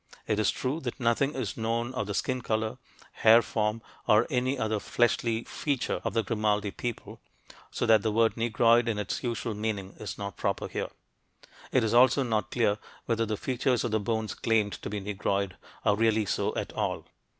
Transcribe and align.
It 0.25 0.39
is 0.39 0.49
true 0.49 0.79
that 0.79 0.99
nothing 0.99 1.35
is 1.35 1.55
known 1.57 1.93
of 1.93 2.07
the 2.07 2.15
skin 2.15 2.41
color, 2.41 2.79
hair 3.11 3.43
form, 3.43 3.83
or 4.07 4.25
any 4.31 4.57
other 4.57 4.79
fleshy 4.79 5.43
feature 5.43 6.01
of 6.03 6.15
the 6.15 6.23
Grimaldi 6.23 6.71
people, 6.71 7.21
so 7.69 7.85
that 7.85 8.01
the 8.01 8.11
word 8.11 8.35
"Negroid" 8.35 8.87
in 8.87 8.97
its 8.97 9.21
usual 9.23 9.53
meaning 9.53 9.93
is 9.99 10.17
not 10.17 10.37
proper 10.37 10.67
here. 10.67 10.89
It 11.71 11.83
is 11.83 11.93
also 11.93 12.23
not 12.23 12.49
clear 12.49 12.79
whether 13.05 13.27
the 13.27 13.37
features 13.37 13.83
of 13.83 13.91
the 13.91 13.99
bones 13.99 14.33
claimed 14.33 14.73
to 14.81 14.89
be 14.89 14.99
"Negroid" 14.99 15.55
are 15.85 15.95
really 15.95 16.25
so 16.25 16.55
at 16.55 16.73
all. 16.73 17.05